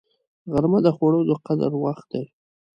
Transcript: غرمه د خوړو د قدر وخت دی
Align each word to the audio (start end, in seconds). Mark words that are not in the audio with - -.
غرمه 0.51 0.79
د 0.83 0.87
خوړو 0.95 1.21
د 1.29 1.31
قدر 1.45 1.71
وخت 1.83 2.07
دی 2.13 2.25